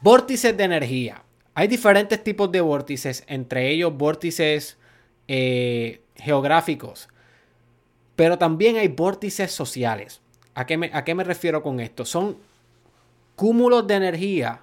Vórtices 0.00 0.56
de 0.56 0.64
energía. 0.64 1.22
Hay 1.54 1.68
diferentes 1.68 2.22
tipos 2.22 2.52
de 2.52 2.60
vórtices, 2.60 3.24
entre 3.26 3.70
ellos 3.70 3.96
vórtices 3.96 4.76
eh, 5.26 6.02
geográficos, 6.16 7.08
pero 8.14 8.36
también 8.36 8.76
hay 8.76 8.88
vórtices 8.88 9.52
sociales. 9.52 10.20
¿A 10.54 10.66
qué, 10.66 10.76
me, 10.76 10.90
¿A 10.92 11.04
qué 11.04 11.14
me 11.14 11.24
refiero 11.24 11.62
con 11.62 11.80
esto? 11.80 12.04
Son 12.04 12.36
cúmulos 13.36 13.86
de 13.86 13.94
energía 13.94 14.62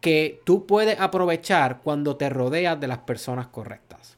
que 0.00 0.40
tú 0.44 0.66
puedes 0.66 1.00
aprovechar 1.00 1.80
cuando 1.82 2.16
te 2.16 2.28
rodeas 2.28 2.78
de 2.78 2.86
las 2.86 2.98
personas 2.98 3.48
correctas. 3.48 4.16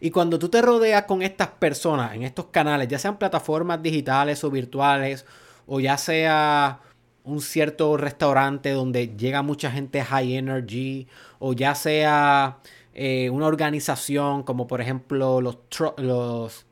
Y 0.00 0.10
cuando 0.10 0.38
tú 0.38 0.48
te 0.48 0.62
rodeas 0.62 1.04
con 1.04 1.22
estas 1.22 1.48
personas 1.48 2.14
en 2.14 2.22
estos 2.22 2.46
canales, 2.46 2.88
ya 2.88 2.98
sean 2.98 3.18
plataformas 3.18 3.82
digitales 3.82 4.42
o 4.44 4.50
virtuales, 4.50 5.26
o 5.66 5.80
ya 5.80 5.96
sea 5.96 6.80
un 7.24 7.40
cierto 7.40 7.96
restaurante 7.96 8.70
donde 8.70 9.16
llega 9.16 9.42
mucha 9.42 9.70
gente 9.70 10.02
high 10.02 10.34
energy, 10.34 11.06
o 11.38 11.52
ya 11.52 11.74
sea 11.74 12.58
eh, 12.94 13.30
una 13.30 13.46
organización 13.46 14.42
como 14.42 14.66
por 14.66 14.80
ejemplo 14.80 15.40
los, 15.40 15.58
los 15.98 16.66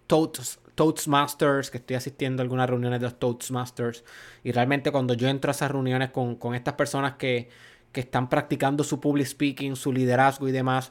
Toastmasters, 0.75 1.71
que 1.71 1.79
estoy 1.79 1.97
asistiendo 1.97 2.41
a 2.41 2.45
algunas 2.45 2.69
reuniones 2.69 3.01
de 3.01 3.07
los 3.07 3.19
Toastmasters, 3.19 4.05
y 4.43 4.53
realmente 4.53 4.91
cuando 4.91 5.15
yo 5.15 5.29
entro 5.29 5.51
a 5.51 5.53
esas 5.53 5.71
reuniones 5.71 6.11
con, 6.11 6.55
estas 6.55 6.75
personas 6.75 7.15
que, 7.15 7.49
que 7.93 8.01
están 8.01 8.29
practicando 8.29 8.83
su 8.83 9.01
public 9.01 9.27
speaking, 9.27 9.77
su 9.77 9.93
liderazgo 9.93 10.49
y 10.49 10.53
demás, 10.53 10.91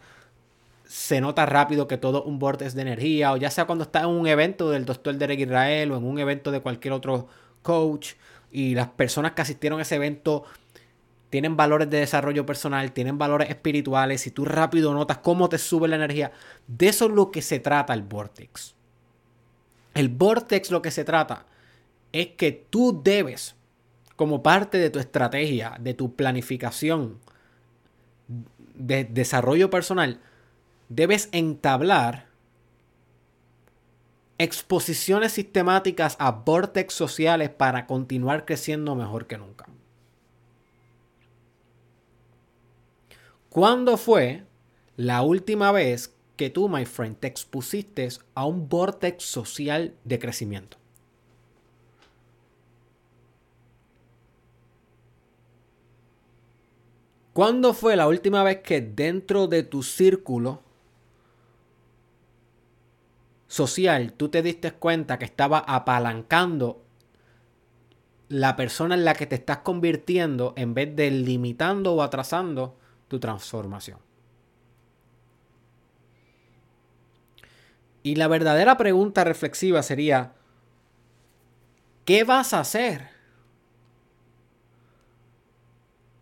se 0.86 1.22
nota 1.22 1.46
rápido 1.46 1.88
que 1.88 1.98
todo 1.98 2.24
un 2.24 2.40
vortex 2.40 2.74
de 2.74 2.82
energía, 2.82 3.32
o 3.34 3.38
ya 3.38 3.52
sea 3.52 3.66
cuando 3.66 3.84
está 3.84 4.02
en 4.02 4.08
un 4.08 4.26
evento 4.26 4.72
del 4.72 4.86
doctor 4.86 5.16
Derek 5.16 5.40
Israel 5.40 5.92
o 5.92 5.98
en 5.98 6.04
un 6.04 6.18
evento 6.18 6.50
de 6.50 6.62
cualquier 6.62 6.94
otro 6.94 7.28
coach, 7.62 8.14
y 8.52 8.76
las 8.76 8.88
personas 8.90 9.34
que 9.34 9.42
asistieron 9.42 9.80
a 9.80 9.84
ese 9.84 9.96
evento 9.96 10.44
tienen 11.30 11.56
valores 11.56 11.90
de 11.90 12.00
desarrollo 12.00 12.46
personal, 12.46 12.92
tienen 12.92 13.18
valores 13.18 13.50
espirituales, 13.50 14.26
y 14.26 14.32
tú 14.32 14.46
rápido 14.46 14.94
notas 14.94 15.20
cómo 15.20 15.48
te 15.48 15.58
sube 15.58 15.88
la 15.88 15.96
energía. 15.96 16.32
De 16.68 16.88
eso 16.88 17.06
es 17.06 17.12
lo 17.12 17.32
que 17.32 17.42
se 17.42 17.60
trata 17.60 17.94
el 17.94 18.02
Vortex. 18.02 18.76
El 19.94 20.10
Vortex 20.10 20.72
lo 20.72 20.82
que 20.82 20.92
se 20.92 21.04
trata 21.04 21.46
es 22.12 22.30
que 22.30 22.52
tú 22.52 23.02
debes, 23.04 23.56
como 24.16 24.42
parte 24.42 24.80
de 24.80 24.90
tu 24.90 25.00
estrategia, 25.00 25.76
de 25.80 25.94
tu 25.94 26.16
planificación 26.16 27.20
de 28.74 29.04
desarrollo 29.04 29.70
personal, 29.70 30.20
debes 30.88 31.30
entablar 31.32 32.29
exposiciones 34.40 35.34
sistemáticas 35.34 36.16
a 36.18 36.32
vortex 36.32 36.94
sociales 36.94 37.50
para 37.50 37.86
continuar 37.86 38.46
creciendo 38.46 38.96
mejor 38.96 39.28
que 39.28 39.38
nunca. 39.38 39.68
¿Cuándo 43.50 43.98
fue 43.98 44.46
la 44.96 45.22
última 45.24 45.72
vez 45.74 46.16
que 46.38 46.50
tú, 46.50 46.70
my 46.70 46.86
friend, 46.86 47.18
te 47.18 47.28
expusiste 47.28 48.08
a 48.34 48.46
un 48.46 48.70
vortex 48.70 49.24
social 49.26 49.94
de 50.06 50.20
crecimiento? 50.20 50.78
¿Cuándo 57.34 57.74
fue 57.74 57.96
la 57.98 58.08
última 58.08 58.44
vez 58.44 58.60
que 58.60 58.82
dentro 58.82 59.48
de 59.48 59.64
tu 59.64 59.84
círculo 59.84 60.62
social 63.50 64.14
tú 64.14 64.30
te 64.30 64.42
diste 64.42 64.72
cuenta 64.72 65.20
que 65.20 65.26
estaba 65.26 65.60
apalancando 65.60 66.86
la 68.30 68.56
persona 68.56 68.94
en 68.94 69.04
la 69.04 69.16
que 69.16 69.26
te 69.26 69.36
estás 69.36 69.58
convirtiendo 69.58 70.54
en 70.56 70.76
vez 70.76 70.96
de 70.96 71.10
limitando 71.10 71.96
o 71.96 72.04
atrasando 72.04 72.78
tu 73.08 73.20
transformación. 73.20 73.98
Y 78.04 78.16
la 78.16 78.28
verdadera 78.28 78.78
pregunta 78.78 79.24
reflexiva 79.24 79.82
sería, 79.82 80.34
¿qué 82.06 82.24
vas 82.24 82.54
a 82.54 82.60
hacer 82.60 83.10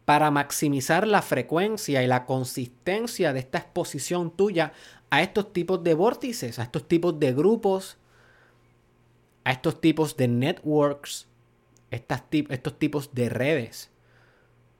para 0.08 0.32
maximizar 0.32 1.06
la 1.06 1.22
frecuencia 1.22 2.02
y 2.02 2.08
la 2.08 2.26
consistencia 2.26 3.34
de 3.34 3.40
esta 3.40 3.58
exposición 3.58 4.32
tuya 4.32 4.72
a 5.10 5.22
estos 5.22 5.52
tipos 5.52 5.84
de 5.84 5.96
vórtices, 5.96 6.60
a 6.60 6.64
estos 6.64 6.88
tipos 6.88 7.20
de 7.20 7.34
grupos, 7.34 7.98
a 9.44 9.52
estos 9.52 9.82
tipos 9.82 10.16
de 10.16 10.30
networks, 10.30 11.28
estos 11.92 12.80
tipos 12.80 13.14
de 13.14 13.28
redes? 13.28 13.92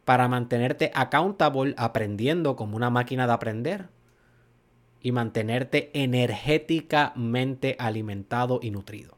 para 0.06 0.30
mantenerte 0.30 0.90
accountable 0.96 1.76
aprendiendo 1.76 2.56
como 2.56 2.78
una 2.78 2.90
máquina 2.90 3.28
de 3.28 3.34
aprender 3.34 3.90
y 5.02 5.12
mantenerte 5.12 5.92
energéticamente 5.94 7.76
alimentado 7.78 8.62
y 8.64 8.72
nutrido. 8.72 9.18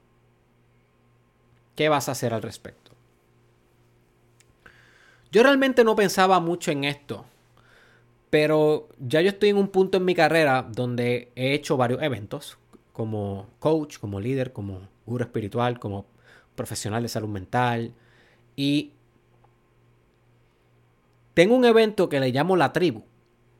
¿Qué 1.75 1.89
vas 1.89 2.09
a 2.09 2.13
hacer 2.13 2.33
al 2.33 2.41
respecto? 2.41 2.98
Yo 5.31 5.43
realmente 5.43 5.83
no 5.83 5.95
pensaba 5.95 6.39
mucho 6.39 6.71
en 6.71 6.83
esto, 6.83 7.25
pero 8.29 8.89
ya 8.99 9.21
yo 9.21 9.29
estoy 9.29 9.49
en 9.49 9.57
un 9.57 9.67
punto 9.67 9.97
en 9.97 10.05
mi 10.05 10.15
carrera 10.15 10.67
donde 10.67 11.31
he 11.35 11.53
hecho 11.53 11.77
varios 11.77 12.01
eventos 12.01 12.57
como 12.93 13.47
coach, 13.59 13.99
como 13.99 14.19
líder, 14.19 14.51
como 14.53 14.81
guru 15.05 15.23
espiritual, 15.23 15.79
como 15.79 16.05
profesional 16.55 17.03
de 17.03 17.09
salud 17.09 17.29
mental 17.29 17.93
y 18.55 18.91
tengo 21.33 21.55
un 21.55 21.63
evento 21.63 22.09
que 22.09 22.19
le 22.19 22.31
llamo 22.31 22.57
La 22.57 22.73
Tribu, 22.73 23.03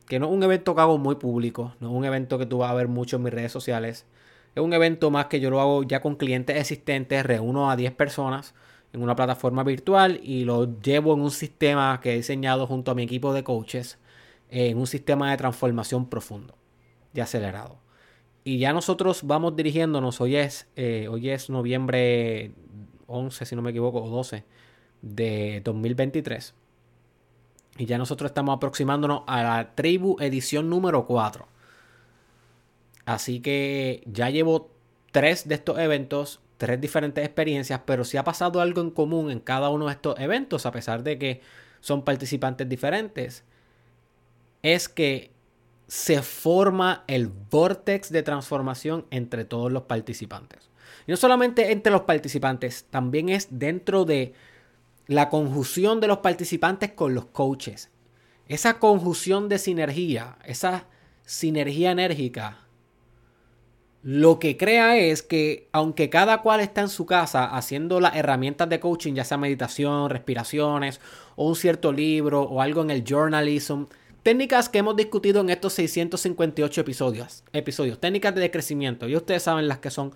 que 0.08 0.20
no 0.20 0.26
es 0.26 0.34
un 0.34 0.44
evento 0.44 0.76
que 0.76 0.82
hago 0.82 0.98
muy 0.98 1.16
público, 1.16 1.76
no 1.80 1.90
es 1.90 1.94
un 1.96 2.04
evento 2.04 2.38
que 2.38 2.46
tú 2.46 2.58
vas 2.58 2.72
a 2.72 2.74
ver 2.74 2.88
mucho 2.88 3.18
en 3.18 3.24
mis 3.24 3.34
redes 3.34 3.52
sociales. 3.52 4.06
Es 4.56 4.64
un 4.64 4.74
evento 4.74 5.12
más 5.12 5.28
que 5.28 5.40
yo 5.40 5.50
lo 5.50 5.62
hago 5.62 5.84
ya 5.84 6.02
con 6.02 6.16
clientes 6.16 6.58
existentes, 6.58 7.26
reúno 7.26 7.70
a 7.70 7.76
10 7.76 7.94
personas 7.94 8.56
en 8.94 9.04
una 9.04 9.16
plataforma 9.16 9.64
virtual 9.64 10.20
y 10.24 10.46
lo 10.46 10.80
llevo 10.82 11.14
en 11.14 11.22
un 11.22 11.32
sistema 11.32 12.00
que 12.02 12.14
he 12.14 12.18
diseñado 12.18 12.68
junto 12.68 12.92
a 12.92 12.96
mi 12.96 13.04
equipo 13.04 13.34
de 13.34 13.44
coaches, 13.44 13.98
en 14.50 14.78
un 14.78 14.88
sistema 14.88 15.30
de 15.30 15.38
transformación 15.38 16.10
profundo 16.10 16.56
y 17.14 17.20
acelerado. 17.20 17.78
Y 18.44 18.58
ya 18.58 18.74
nosotros 18.74 19.22
vamos 19.24 19.56
dirigiéndonos, 19.56 20.22
hoy 20.22 20.36
es, 20.36 20.68
eh, 20.76 21.08
hoy 21.10 21.30
es 21.30 21.50
noviembre 21.50 22.52
11, 23.08 23.46
si 23.46 23.56
no 23.56 23.62
me 23.62 23.70
equivoco, 23.70 24.02
o 24.02 24.10
12 24.10 24.44
de 25.02 25.62
2023. 25.64 26.56
Y 27.78 27.86
ya 27.86 27.98
nosotros 27.98 28.32
estamos 28.32 28.58
aproximándonos 28.58 29.24
a 29.28 29.44
la 29.44 29.76
tribu 29.76 30.18
edición 30.20 30.70
número 30.70 31.06
4. 31.06 31.48
Así 33.06 33.40
que 33.40 34.04
ya 34.06 34.30
llevo 34.30 34.70
tres 35.12 35.48
de 35.48 35.56
estos 35.56 35.80
eventos, 35.80 36.40
tres 36.60 36.80
diferentes 36.80 37.26
experiencias, 37.26 37.82
pero 37.86 38.04
si 38.04 38.18
ha 38.18 38.24
pasado 38.24 38.62
algo 38.62 38.82
en 38.82 38.92
común 38.92 39.32
en 39.32 39.40
cada 39.40 39.70
uno 39.70 39.86
de 39.86 39.94
estos 39.94 40.20
eventos, 40.20 40.66
a 40.66 40.72
pesar 40.72 41.02
de 41.02 41.18
que 41.18 41.42
son 41.80 42.04
participantes 42.04 42.68
diferentes. 42.68 43.44
Es 44.62 44.90
que 44.90 45.32
se 45.88 46.22
forma 46.22 47.06
el 47.08 47.28
vortex 47.28 48.12
de 48.12 48.24
transformación 48.24 49.06
entre 49.10 49.46
todos 49.46 49.72
los 49.72 49.84
participantes. 49.84 50.70
Y 51.08 51.12
no 51.12 51.18
solamente 51.18 51.72
entre 51.72 51.94
los 51.94 52.02
participantes, 52.02 52.86
también 52.90 53.30
es 53.30 53.48
dentro 53.50 54.04
de 54.04 54.34
la 55.08 55.30
conjunción 55.30 56.02
de 56.02 56.08
los 56.08 56.20
participantes 56.20 56.92
con 56.92 57.16
los 57.16 57.26
coaches. 57.28 57.90
Esa 58.48 58.80
conjunción 58.80 59.48
de 59.48 59.60
sinergia, 59.60 60.38
esa 60.44 60.86
sinergia 61.24 61.92
enérgica, 61.92 62.60
lo 64.02 64.40
que 64.40 64.56
crea 64.56 64.98
es 64.98 65.22
que 65.22 65.68
aunque 65.74 66.10
cada 66.10 66.42
cual 66.42 66.62
está 66.62 66.82
en 66.82 66.90
su 66.90 67.06
casa 67.06 67.46
haciendo 67.46 68.00
las 68.00 68.16
herramientas 68.16 68.70
de 68.70 68.80
coaching, 68.80 69.14
ya 69.14 69.26
sea 69.26 69.38
meditación, 69.38 70.10
respiraciones, 70.10 71.02
o 71.36 71.48
un 71.48 71.56
cierto 71.56 71.92
libro, 71.92 72.44
o 72.44 72.62
algo 72.62 72.82
en 72.82 72.92
el 72.92 73.04
journalism, 73.04 73.84
técnicas 74.24 74.70
que 74.70 74.80
hemos 74.80 74.96
discutido 74.96 75.42
en 75.42 75.50
estos 75.50 75.74
658 75.74 76.82
episodios, 76.82 77.44
episodios 77.52 78.00
técnicas 78.00 78.36
de 78.36 78.52
crecimiento, 78.52 79.08
y 79.08 79.16
ustedes 79.16 79.44
saben 79.44 79.68
las 79.68 79.80
que 79.80 79.90
son 79.90 80.14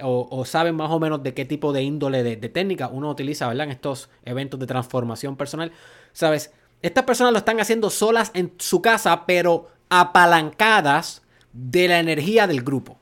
o, 0.00 0.44
saben 0.44 0.76
más 0.76 0.90
o 0.90 1.00
menos 1.00 1.22
de 1.24 1.34
qué 1.34 1.44
tipo 1.44 1.72
de 1.72 1.82
índole 1.82 2.22
de, 2.22 2.36
técnica 2.36 2.88
uno 2.88 3.10
utiliza, 3.10 3.48
¿verdad? 3.48 3.64
En 3.64 3.72
estos 3.72 4.10
eventos 4.24 4.60
de 4.60 4.66
transformación 4.66 5.36
personal. 5.36 5.72
Sabes, 6.12 6.52
estas 6.82 7.02
personas 7.02 7.32
lo 7.32 7.38
están 7.38 7.58
haciendo 7.58 7.90
solas 7.90 8.30
en 8.34 8.52
su 8.58 8.80
casa, 8.80 9.26
pero 9.26 9.68
apalancadas 9.88 11.22
de 11.52 11.88
la 11.88 11.98
energía 11.98 12.46
del 12.46 12.62
grupo. 12.62 13.00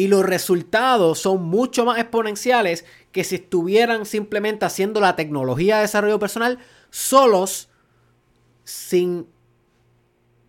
Y 0.00 0.08
los 0.08 0.24
resultados 0.24 1.18
son 1.18 1.42
mucho 1.42 1.84
más 1.84 1.98
exponenciales 1.98 2.86
que 3.12 3.22
si 3.22 3.34
estuvieran 3.34 4.06
simplemente 4.06 4.64
haciendo 4.64 4.98
la 4.98 5.14
tecnología 5.14 5.76
de 5.76 5.82
desarrollo 5.82 6.18
personal 6.18 6.58
solos, 6.88 7.68
sin 8.64 9.26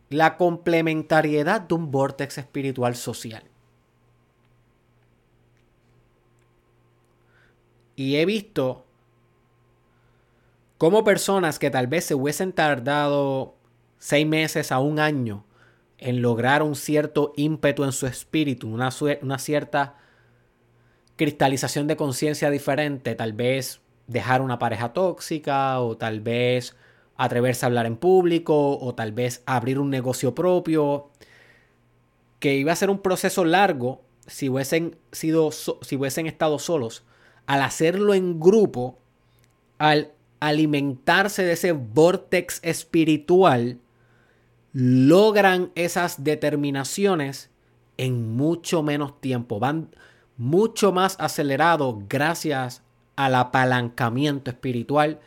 la 0.08 0.38
complementariedad 0.38 1.60
de 1.60 1.76
un 1.76 1.92
vortex 1.92 2.38
espiritual 2.38 2.96
social. 2.96 3.44
Y 7.98 8.16
he 8.16 8.26
visto 8.26 8.86
Como 10.78 11.04
personas 11.04 11.60
que 11.60 11.70
tal 11.70 11.88
vez 11.88 12.06
se 12.06 12.16
hubiesen 12.16 12.54
tardado 12.54 13.56
seis 14.00 14.26
meses 14.26 14.72
a 14.72 14.80
un 14.80 14.98
año 14.98 15.44
en 16.02 16.22
lograr 16.22 16.64
un 16.64 16.76
cierto 16.76 17.32
ímpetu 17.38 17.84
en 17.86 17.94
su 17.94 18.08
espíritu, 18.08 18.68
una, 18.68 18.90
una 19.22 19.38
cierta 19.38 19.96
cristalización 21.16 21.88
de 21.88 21.96
conciencia 21.96 22.50
diferente, 22.50 23.16
tal 23.16 23.34
vez 23.34 23.80
dejar 24.08 24.42
una 24.42 24.60
pareja 24.60 24.94
tóxica 24.94 25.80
o 25.80 25.96
tal 25.96 26.20
vez 26.20 26.76
atreverse 27.16 27.66
a 27.66 27.68
hablar 27.68 27.86
en 27.86 27.98
público 27.98 28.80
o 28.80 28.96
tal 28.96 29.12
vez 29.12 29.44
abrir 29.46 29.78
un 29.78 29.92
negocio 29.92 30.34
propio, 30.34 31.12
que 32.40 32.56
iba 32.56 32.72
a 32.72 32.76
ser 32.76 32.90
un 32.90 33.00
proceso 33.00 33.46
largo 33.46 34.02
si 34.26 34.50
hubiesen 34.50 34.98
sido 35.12 35.52
si 35.52 35.96
hubiesen 35.96 36.26
estado 36.26 36.58
solos, 36.58 37.04
al 37.46 37.62
hacerlo 37.62 38.16
en 38.16 38.40
grupo, 38.40 38.98
al 39.78 40.12
alimentarse 40.40 41.44
de 41.44 41.54
ese 41.54 41.74
vortex 41.74 42.60
espiritual, 42.64 43.78
logran 44.74 45.72
esas 45.76 46.24
determinaciones 46.24 47.50
en 47.98 48.36
mucho 48.36 48.84
menos 48.84 49.20
tiempo. 49.22 49.60
Van 49.60 49.90
mucho 50.38 50.92
más 50.92 51.16
acelerado 51.20 52.02
gracias 52.08 52.84
al 53.16 53.36
apalancamiento 53.36 54.50
espiritual 54.50 55.20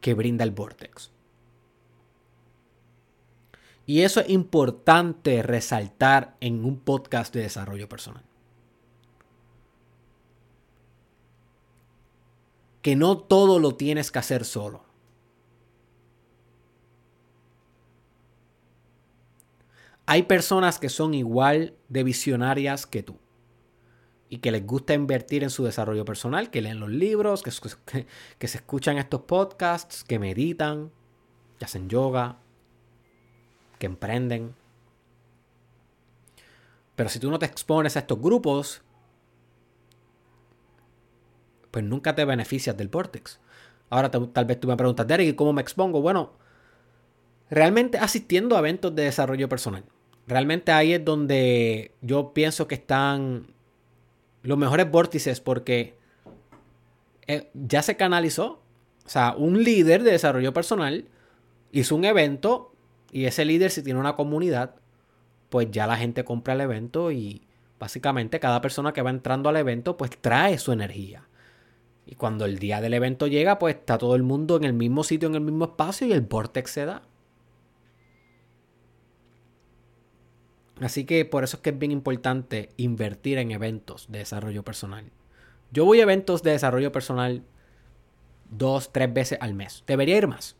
que 0.00 0.14
brinda 0.14 0.44
el 0.44 0.50
vortex. 0.50 1.10
Y 3.86 4.00
eso 4.00 4.20
es 4.20 4.30
importante 4.30 5.42
resaltar 5.42 6.36
en 6.40 6.64
un 6.64 6.78
podcast 6.78 7.34
de 7.34 7.42
desarrollo 7.42 7.88
personal. 7.88 8.24
Que 12.80 12.96
no 12.96 13.18
todo 13.18 13.58
lo 13.58 13.76
tienes 13.76 14.10
que 14.10 14.18
hacer 14.18 14.44
solo. 14.44 14.84
Hay 20.06 20.24
personas 20.24 20.78
que 20.78 20.88
son 20.88 21.14
igual 21.14 21.74
de 21.88 22.04
visionarias 22.04 22.86
que 22.86 23.02
tú 23.02 23.18
y 24.28 24.38
que 24.38 24.50
les 24.50 24.66
gusta 24.66 24.94
invertir 24.94 25.42
en 25.44 25.50
su 25.50 25.64
desarrollo 25.64 26.04
personal, 26.04 26.50
que 26.50 26.60
leen 26.60 26.80
los 26.80 26.90
libros, 26.90 27.42
que, 27.42 27.50
se 27.50 28.56
escuchan 28.58 28.98
estos 28.98 29.22
podcasts, 29.22 30.04
que 30.04 30.18
meditan, 30.18 30.90
que 31.58 31.64
hacen 31.64 31.88
yoga, 31.88 32.38
que 33.78 33.86
emprenden. 33.86 34.54
Pero 36.96 37.08
si 37.08 37.18
tú 37.18 37.30
no 37.30 37.38
te 37.38 37.46
expones 37.46 37.96
a 37.96 38.00
estos 38.00 38.20
grupos, 38.20 38.82
pues 41.70 41.84
nunca 41.84 42.14
te 42.14 42.24
beneficias 42.24 42.76
del 42.76 42.88
Vortex. 42.88 43.40
Ahora 43.88 44.10
tal 44.10 44.44
vez 44.44 44.60
tú 44.60 44.68
me 44.68 44.76
preguntas, 44.76 45.06
Derek, 45.06 45.34
¿cómo 45.34 45.52
me 45.52 45.62
expongo? 45.62 46.00
Bueno, 46.00 46.32
realmente 47.50 47.98
asistiendo 47.98 48.56
a 48.56 48.60
eventos 48.60 48.94
de 48.94 49.04
desarrollo 49.04 49.48
personal. 49.48 49.84
Realmente 50.26 50.72
ahí 50.72 50.94
es 50.94 51.04
donde 51.04 51.92
yo 52.00 52.32
pienso 52.32 52.66
que 52.66 52.76
están 52.76 53.46
los 54.42 54.58
mejores 54.58 54.90
vórtices 54.90 55.40
porque 55.40 55.96
eh, 57.26 57.50
ya 57.54 57.82
se 57.82 57.96
canalizó. 57.96 58.62
O 59.04 59.08
sea, 59.08 59.34
un 59.36 59.62
líder 59.62 60.02
de 60.02 60.12
desarrollo 60.12 60.52
personal 60.52 61.06
hizo 61.72 61.94
un 61.94 62.04
evento 62.04 62.72
y 63.12 63.26
ese 63.26 63.44
líder 63.44 63.70
si 63.70 63.82
tiene 63.82 64.00
una 64.00 64.16
comunidad, 64.16 64.76
pues 65.50 65.70
ya 65.70 65.86
la 65.86 65.96
gente 65.96 66.24
compra 66.24 66.54
el 66.54 66.62
evento 66.62 67.12
y 67.12 67.42
básicamente 67.78 68.40
cada 68.40 68.60
persona 68.60 68.92
que 68.92 69.02
va 69.02 69.10
entrando 69.10 69.48
al 69.48 69.56
evento 69.56 69.96
pues 69.96 70.10
trae 70.20 70.58
su 70.58 70.72
energía. 70.72 71.28
Y 72.06 72.14
cuando 72.14 72.44
el 72.44 72.58
día 72.58 72.80
del 72.80 72.94
evento 72.94 73.26
llega, 73.26 73.58
pues 73.58 73.76
está 73.76 73.98
todo 73.98 74.14
el 74.14 74.22
mundo 74.22 74.56
en 74.56 74.64
el 74.64 74.72
mismo 74.72 75.04
sitio, 75.04 75.28
en 75.28 75.36
el 75.36 75.40
mismo 75.40 75.64
espacio 75.66 76.06
y 76.06 76.12
el 76.12 76.22
vortex 76.22 76.70
se 76.70 76.84
da. 76.84 77.02
Así 80.80 81.04
que 81.04 81.24
por 81.24 81.44
eso 81.44 81.56
es 81.56 81.62
que 81.62 81.70
es 81.70 81.78
bien 81.78 81.92
importante 81.92 82.70
invertir 82.76 83.38
en 83.38 83.52
eventos 83.52 84.06
de 84.08 84.18
desarrollo 84.18 84.64
personal. 84.64 85.10
Yo 85.70 85.84
voy 85.84 86.00
a 86.00 86.02
eventos 86.04 86.42
de 86.42 86.52
desarrollo 86.52 86.92
personal 86.92 87.42
dos, 88.50 88.92
tres 88.92 89.12
veces 89.12 89.38
al 89.40 89.54
mes. 89.54 89.84
Debería 89.86 90.16
ir 90.16 90.26
más. 90.26 90.56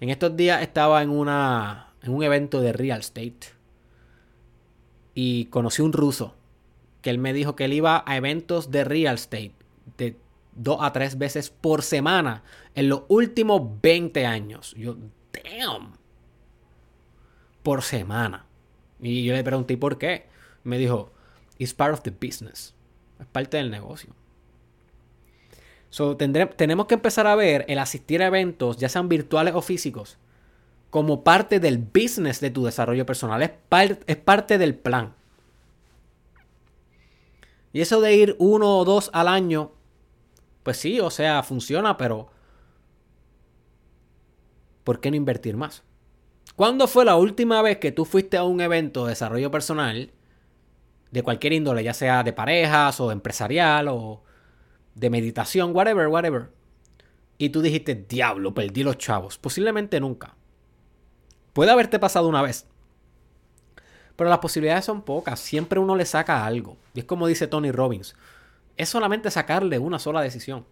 En 0.00 0.10
estos 0.10 0.36
días 0.36 0.62
estaba 0.62 1.02
en, 1.02 1.10
una, 1.10 1.94
en 2.02 2.12
un 2.12 2.22
evento 2.22 2.60
de 2.60 2.72
real 2.72 3.00
estate 3.00 3.38
y 5.14 5.46
conocí 5.46 5.82
un 5.82 5.92
ruso 5.92 6.34
que 7.02 7.10
él 7.10 7.18
me 7.18 7.32
dijo 7.32 7.56
que 7.56 7.66
él 7.66 7.72
iba 7.72 8.02
a 8.06 8.16
eventos 8.16 8.70
de 8.70 8.84
real 8.84 9.16
estate 9.16 9.52
de 9.98 10.16
dos 10.54 10.78
a 10.80 10.92
tres 10.92 11.18
veces 11.18 11.50
por 11.50 11.82
semana 11.82 12.42
en 12.74 12.88
los 12.88 13.02
últimos 13.08 13.62
20 13.82 14.26
años. 14.26 14.74
Yo, 14.76 14.96
damn. 15.32 15.94
Por 17.62 17.82
semana. 17.82 18.46
Y 19.02 19.24
yo 19.24 19.34
le 19.34 19.44
pregunté, 19.44 19.76
¿por 19.76 19.98
qué? 19.98 20.26
Me 20.62 20.78
dijo, 20.78 21.12
it's 21.58 21.74
part 21.74 21.92
of 21.92 22.02
the 22.02 22.10
business. 22.10 22.74
Es 23.20 23.26
parte 23.26 23.56
del 23.56 23.70
negocio. 23.70 24.14
So, 25.90 26.16
tenemos 26.16 26.86
que 26.86 26.94
empezar 26.94 27.26
a 27.26 27.34
ver 27.34 27.66
el 27.68 27.78
asistir 27.78 28.22
a 28.22 28.28
eventos, 28.28 28.78
ya 28.78 28.88
sean 28.88 29.10
virtuales 29.10 29.54
o 29.54 29.60
físicos, 29.60 30.16
como 30.88 31.22
parte 31.22 31.60
del 31.60 31.78
business 31.78 32.40
de 32.40 32.50
tu 32.50 32.64
desarrollo 32.64 33.04
personal. 33.04 33.42
Es, 33.42 33.50
es 34.06 34.16
parte 34.16 34.56
del 34.56 34.74
plan. 34.74 35.14
Y 37.72 37.80
eso 37.80 38.00
de 38.00 38.14
ir 38.14 38.36
uno 38.38 38.78
o 38.78 38.84
dos 38.84 39.10
al 39.12 39.28
año, 39.28 39.72
pues 40.62 40.76
sí, 40.76 41.00
o 41.00 41.10
sea, 41.10 41.42
funciona, 41.42 41.96
pero 41.96 42.30
¿por 44.84 45.00
qué 45.00 45.10
no 45.10 45.16
invertir 45.16 45.56
más? 45.56 45.82
¿Cuándo 46.56 46.86
fue 46.86 47.04
la 47.04 47.16
última 47.16 47.62
vez 47.62 47.78
que 47.78 47.92
tú 47.92 48.04
fuiste 48.04 48.36
a 48.36 48.44
un 48.44 48.60
evento 48.60 49.04
de 49.04 49.10
desarrollo 49.10 49.50
personal 49.50 50.10
de 51.10 51.22
cualquier 51.22 51.54
índole, 51.54 51.82
ya 51.82 51.94
sea 51.94 52.22
de 52.22 52.32
parejas 52.32 53.00
o 53.00 53.10
empresarial 53.10 53.88
o 53.88 54.22
de 54.94 55.10
meditación, 55.10 55.74
whatever, 55.74 56.08
whatever? 56.08 56.50
Y 57.38 57.48
tú 57.48 57.62
dijiste, 57.62 57.94
diablo, 57.94 58.54
perdí 58.54 58.82
los 58.82 58.98
chavos. 58.98 59.38
Posiblemente 59.38 59.98
nunca. 59.98 60.36
Puede 61.52 61.70
haberte 61.70 61.98
pasado 61.98 62.28
una 62.28 62.42
vez. 62.42 62.66
Pero 64.16 64.30
las 64.30 64.38
posibilidades 64.38 64.84
son 64.84 65.02
pocas. 65.02 65.40
Siempre 65.40 65.80
uno 65.80 65.96
le 65.96 66.06
saca 66.06 66.46
algo. 66.46 66.76
Y 66.94 67.00
es 67.00 67.04
como 67.04 67.26
dice 67.26 67.46
Tony 67.46 67.72
Robbins. 67.72 68.14
Es 68.76 68.88
solamente 68.88 69.30
sacarle 69.30 69.78
una 69.78 69.98
sola 69.98 70.20
decisión. 70.20 70.66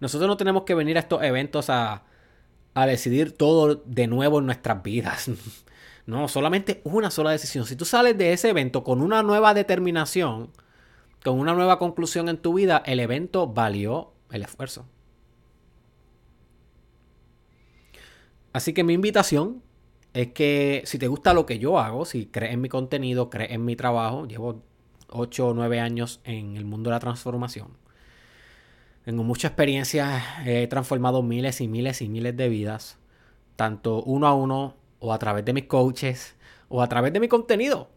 Nosotros 0.00 0.28
no 0.28 0.36
tenemos 0.36 0.62
que 0.62 0.74
venir 0.74 0.96
a 0.96 1.00
estos 1.00 1.22
eventos 1.22 1.70
a 1.70 2.04
a 2.82 2.86
decidir 2.86 3.32
todo 3.32 3.76
de 3.76 4.06
nuevo 4.06 4.38
en 4.38 4.46
nuestras 4.46 4.82
vidas. 4.82 5.30
No, 6.06 6.26
solamente 6.26 6.80
una 6.84 7.10
sola 7.10 7.32
decisión. 7.32 7.66
Si 7.66 7.76
tú 7.76 7.84
sales 7.84 8.16
de 8.16 8.32
ese 8.32 8.48
evento 8.48 8.82
con 8.82 9.02
una 9.02 9.22
nueva 9.22 9.52
determinación, 9.52 10.48
con 11.22 11.38
una 11.38 11.52
nueva 11.52 11.78
conclusión 11.78 12.30
en 12.30 12.38
tu 12.38 12.54
vida, 12.54 12.82
el 12.86 12.98
evento 12.98 13.46
valió 13.46 14.14
el 14.30 14.40
esfuerzo. 14.40 14.86
Así 18.54 18.72
que 18.72 18.84
mi 18.84 18.94
invitación 18.94 19.62
es 20.14 20.28
que 20.32 20.80
si 20.86 20.98
te 20.98 21.08
gusta 21.08 21.34
lo 21.34 21.44
que 21.44 21.58
yo 21.58 21.78
hago, 21.78 22.06
si 22.06 22.24
crees 22.24 22.54
en 22.54 22.62
mi 22.62 22.70
contenido, 22.70 23.28
crees 23.28 23.50
en 23.50 23.66
mi 23.66 23.76
trabajo, 23.76 24.26
llevo 24.26 24.62
8 25.10 25.48
o 25.48 25.52
9 25.52 25.78
años 25.78 26.22
en 26.24 26.56
el 26.56 26.64
mundo 26.64 26.88
de 26.88 26.94
la 26.94 27.00
transformación 27.00 27.68
tengo 29.08 29.24
mucha 29.24 29.48
experiencia, 29.48 30.22
he 30.44 30.66
transformado 30.66 31.22
miles 31.22 31.62
y 31.62 31.66
miles 31.66 32.02
y 32.02 32.10
miles 32.10 32.36
de 32.36 32.50
vidas, 32.50 32.98
tanto 33.56 34.02
uno 34.02 34.26
a 34.26 34.34
uno 34.34 34.76
o 34.98 35.14
a 35.14 35.18
través 35.18 35.46
de 35.46 35.54
mis 35.54 35.64
coaches 35.64 36.36
o 36.68 36.82
a 36.82 36.90
través 36.90 37.14
de 37.14 37.20
mi 37.20 37.26
contenido, 37.26 37.88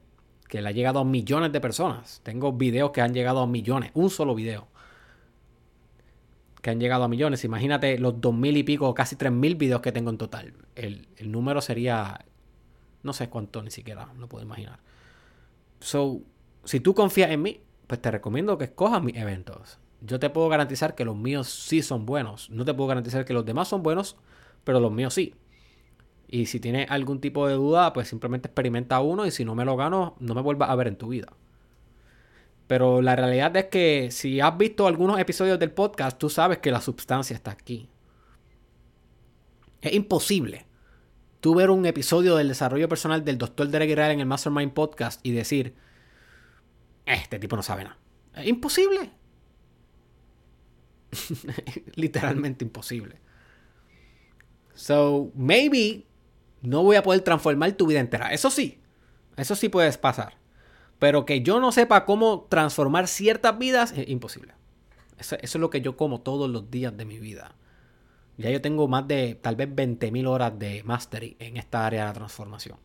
que 0.47 0.61
le 0.61 0.69
ha 0.69 0.71
llegado 0.71 0.99
a 0.99 1.03
millones 1.03 1.51
de 1.51 1.59
personas. 1.59 2.21
Tengo 2.23 2.53
videos 2.53 2.91
que 2.91 3.01
han 3.01 3.13
llegado 3.13 3.41
a 3.41 3.45
millones, 3.45 3.91
un 3.93 4.09
solo 4.09 4.33
video 4.33 4.69
que 6.61 6.69
han 6.69 6.79
llegado 6.79 7.03
a 7.03 7.09
millones. 7.09 7.43
Imagínate 7.43 7.99
los 7.99 8.21
dos 8.21 8.33
mil 8.33 8.55
y 8.55 8.63
pico, 8.63 8.93
casi 8.93 9.17
tres 9.17 9.33
mil 9.33 9.55
videos 9.55 9.81
que 9.81 9.91
tengo 9.91 10.11
en 10.11 10.17
total. 10.17 10.53
El, 10.75 11.09
el, 11.17 11.29
número 11.29 11.59
sería, 11.59 12.23
no 13.03 13.11
sé 13.11 13.27
cuánto 13.27 13.61
ni 13.61 13.71
siquiera, 13.71 14.07
no 14.15 14.29
puedo 14.29 14.45
imaginar. 14.45 14.79
So, 15.81 16.21
si 16.63 16.79
tú 16.79 16.95
confías 16.95 17.31
en 17.31 17.41
mí, 17.41 17.59
pues 17.85 18.01
te 18.01 18.11
recomiendo 18.11 18.57
que 18.57 18.63
escojas 18.63 19.03
mis 19.03 19.17
eventos 19.17 19.77
yo 20.01 20.19
te 20.19 20.29
puedo 20.29 20.49
garantizar 20.49 20.95
que 20.95 21.05
los 21.05 21.15
míos 21.15 21.47
sí 21.47 21.81
son 21.81 22.05
buenos. 22.05 22.49
No 22.49 22.65
te 22.65 22.73
puedo 22.73 22.87
garantizar 22.87 23.23
que 23.23 23.33
los 23.33 23.45
demás 23.45 23.67
son 23.67 23.83
buenos, 23.83 24.17
pero 24.63 24.79
los 24.79 24.91
míos 24.91 25.13
sí. 25.13 25.35
Y 26.27 26.47
si 26.47 26.59
tienes 26.59 26.89
algún 26.89 27.21
tipo 27.21 27.47
de 27.47 27.53
duda, 27.55 27.93
pues 27.93 28.07
simplemente 28.07 28.47
experimenta 28.47 28.99
uno 28.99 29.25
y 29.25 29.31
si 29.31 29.45
no 29.45 29.53
me 29.53 29.65
lo 29.65 29.77
gano, 29.77 30.15
no 30.19 30.33
me 30.33 30.41
vuelvas 30.41 30.69
a 30.69 30.75
ver 30.75 30.87
en 30.87 30.97
tu 30.97 31.09
vida. 31.09 31.27
Pero 32.67 33.01
la 33.01 33.15
realidad 33.15 33.55
es 33.57 33.65
que 33.65 34.09
si 34.11 34.39
has 34.39 34.57
visto 34.57 34.87
algunos 34.87 35.19
episodios 35.19 35.59
del 35.59 35.71
podcast, 35.71 36.17
tú 36.17 36.29
sabes 36.29 36.59
que 36.59 36.71
la 36.71 36.81
sustancia 36.81 37.35
está 37.35 37.51
aquí. 37.51 37.89
Es 39.81 39.93
imposible 39.93 40.65
tú 41.41 41.55
ver 41.55 41.69
un 41.69 41.85
episodio 41.85 42.37
del 42.37 42.47
desarrollo 42.47 42.87
personal 42.87 43.25
del 43.25 43.37
Dr. 43.37 43.67
Derek 43.67 43.89
Israel 43.89 44.11
en 44.13 44.19
el 44.21 44.25
Mastermind 44.25 44.73
Podcast 44.73 45.19
y 45.23 45.31
decir, 45.31 45.75
este 47.05 47.39
tipo 47.39 47.55
no 47.55 47.63
sabe 47.63 47.83
nada. 47.83 47.97
Es 48.35 48.47
imposible. 48.47 49.11
Literalmente 51.95 52.65
imposible. 52.65 53.19
So, 54.73 55.31
maybe 55.35 56.05
no 56.61 56.83
voy 56.83 56.95
a 56.95 57.03
poder 57.03 57.21
transformar 57.21 57.71
tu 57.73 57.87
vida 57.87 57.99
entera. 57.99 58.31
Eso 58.33 58.49
sí, 58.49 58.79
eso 59.37 59.55
sí 59.55 59.69
puedes 59.69 59.97
pasar. 59.97 60.37
Pero 60.99 61.25
que 61.25 61.41
yo 61.41 61.59
no 61.59 61.71
sepa 61.71 62.05
cómo 62.05 62.47
transformar 62.49 63.07
ciertas 63.07 63.57
vidas 63.57 63.91
es 63.97 64.07
imposible. 64.07 64.53
Eso, 65.17 65.35
es 65.41 65.55
lo 65.55 65.69
que 65.69 65.81
yo 65.81 65.97
como 65.97 66.21
todos 66.21 66.49
los 66.49 66.69
días 66.69 66.95
de 66.95 67.05
mi 67.05 67.19
vida. 67.19 67.55
Ya 68.37 68.49
yo 68.49 68.61
tengo 68.61 68.87
más 68.87 69.07
de 69.07 69.35
tal 69.35 69.55
vez 69.55 69.69
20.000 69.69 70.27
horas 70.27 70.57
de 70.57 70.83
mastery 70.83 71.35
en 71.39 71.57
esta 71.57 71.85
área 71.85 72.01
de 72.01 72.07
la 72.07 72.13
transformación. 72.13 72.77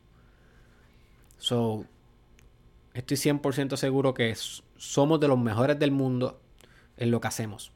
So, 1.38 1.84
estoy 2.94 3.16
100% 3.16 3.76
seguro 3.76 4.14
que 4.14 4.34
somos 4.76 5.20
de 5.20 5.28
los 5.28 5.38
mejores 5.38 5.78
del 5.78 5.90
mundo 5.90 6.40
en 6.96 7.10
lo 7.10 7.20
que 7.20 7.28
hacemos. 7.28 7.72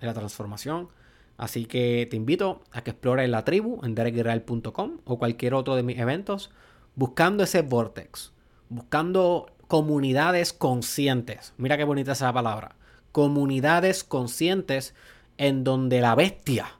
La 0.00 0.14
transformación. 0.14 0.88
Así 1.36 1.64
que 1.64 2.06
te 2.10 2.16
invito 2.16 2.62
a 2.70 2.82
que 2.82 2.90
explores 2.90 3.28
la 3.28 3.44
tribu 3.44 3.80
en 3.82 3.94
derekisrael.com 3.94 4.98
o 5.04 5.18
cualquier 5.18 5.54
otro 5.54 5.74
de 5.74 5.82
mis 5.82 5.98
eventos 5.98 6.50
buscando 6.94 7.44
ese 7.44 7.62
vortex, 7.62 8.32
buscando 8.68 9.46
comunidades 9.68 10.52
conscientes. 10.52 11.54
Mira 11.56 11.76
qué 11.78 11.84
bonita 11.84 12.12
esa 12.12 12.32
palabra. 12.32 12.76
Comunidades 13.12 14.04
conscientes 14.04 14.94
en 15.38 15.64
donde 15.64 16.00
la 16.00 16.14
bestia 16.14 16.78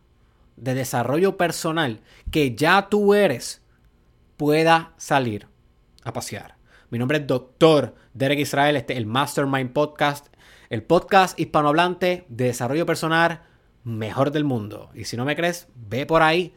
de 0.56 0.74
desarrollo 0.74 1.36
personal 1.36 2.00
que 2.30 2.54
ya 2.54 2.88
tú 2.90 3.14
eres 3.14 3.62
pueda 4.36 4.92
salir 4.96 5.48
a 6.04 6.12
pasear. 6.12 6.56
Mi 6.90 6.98
nombre 6.98 7.18
es 7.18 7.26
Doctor 7.26 7.94
Derek 8.14 8.40
Israel, 8.40 8.76
este 8.76 8.92
es 8.92 8.98
el 8.98 9.06
Mastermind 9.06 9.72
Podcast, 9.72 10.26
el 10.70 10.84
podcast 10.84 11.38
hispanohablante 11.38 12.24
de 12.28 12.44
desarrollo 12.44 12.86
personal 12.86 13.42
mejor 13.82 14.30
del 14.30 14.44
mundo. 14.44 14.90
Y 14.94 15.04
si 15.04 15.16
no 15.16 15.24
me 15.24 15.34
crees, 15.34 15.66
ve 15.74 16.06
por 16.06 16.22
ahí 16.22 16.54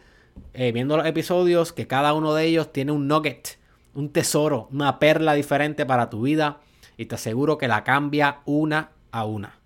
eh, 0.53 0.72
viendo 0.72 0.96
los 0.96 1.08
episodios 1.08 1.74
que 1.74 1.88
cada 1.88 2.13
uno 2.13 2.36
de 2.36 2.46
ellos 2.46 2.72
tiene 2.72 2.91
un 2.91 3.08
nugget, 3.08 3.58
un 3.96 4.10
tesoro, 4.10 4.70
una 4.72 5.00
perla 5.00 5.34
diferente 5.34 5.86
para 5.88 6.12
tu 6.12 6.22
vida 6.22 6.62
y 6.96 7.08
te 7.08 7.15
aseguro 7.15 7.58
que 7.58 7.67
la 7.67 7.84
cambia 7.84 8.41
una 8.46 8.91
a 9.12 9.25
una, 9.25 9.60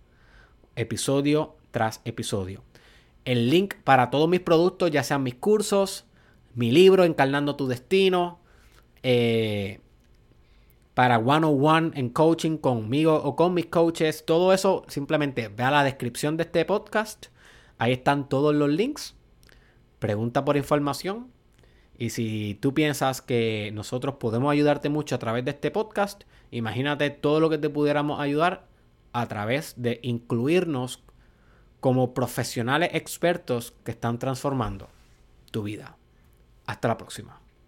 episodio 0.77 1.57
tras 1.71 2.01
episodio. 2.05 2.63
El 3.25 3.49
link 3.49 3.75
para 3.83 4.09
todos 4.09 4.29
mis 4.29 4.39
productos, 4.39 4.91
ya 4.91 5.03
sean 5.03 5.23
mis 5.23 5.35
cursos, 5.35 6.05
mi 6.55 6.71
libro 6.71 7.03
Encarnando 7.03 7.57
tu 7.57 7.67
Destino, 7.67 8.39
eh, 9.03 9.81
para 10.97 11.19
one-on-one 11.19 11.91
en 11.93 12.09
coaching 12.09 12.57
conmigo 12.57 13.13
o 13.13 13.35
con 13.35 13.53
mis 13.53 13.67
coaches, 13.67 14.25
todo 14.25 14.51
eso 14.51 14.83
simplemente 14.87 15.47
ve 15.47 15.61
a 15.61 15.69
la 15.69 15.83
descripción 15.83 16.37
de 16.37 16.43
este 16.45 16.65
podcast. 16.65 17.27
Ahí 17.77 17.93
están 17.93 18.27
todos 18.27 18.55
los 18.55 18.67
links. 18.67 19.13
Pregunta 19.99 20.43
por 20.43 20.57
información. 20.57 21.31
Y 21.99 22.09
si 22.09 22.57
tú 22.63 22.73
piensas 22.73 23.21
que 23.21 23.69
nosotros 23.75 24.15
podemos 24.15 24.51
ayudarte 24.51 24.89
mucho 24.89 25.13
a 25.13 25.19
través 25.19 25.45
de 25.45 25.51
este 25.51 25.69
podcast, 25.69 26.23
imagínate 26.49 27.11
todo 27.11 27.39
lo 27.41 27.51
que 27.51 27.59
te 27.59 27.69
pudiéramos 27.69 28.19
ayudar 28.19 28.65
a 29.13 29.27
través 29.27 29.75
de 29.77 29.99
incluirnos 30.01 31.03
como 31.79 32.15
profesionales 32.15 32.89
expertos 32.93 33.71
que 33.83 33.91
están 33.91 34.17
transformando 34.17 34.89
tu 35.51 35.61
vida. 35.61 35.95
Hasta 36.65 36.87
la 36.87 36.97
próxima. 36.97 37.46